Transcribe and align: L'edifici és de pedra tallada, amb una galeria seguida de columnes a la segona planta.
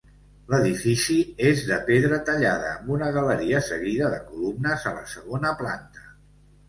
L'edifici 0.51 1.17
és 1.49 1.59
de 1.71 1.77
pedra 1.89 2.19
tallada, 2.29 2.71
amb 2.79 2.89
una 2.95 3.11
galeria 3.19 3.61
seguida 3.67 4.09
de 4.15 4.21
columnes 4.31 4.89
a 4.93 4.99
la 5.01 5.05
segona 5.17 5.53
planta. 5.61 6.09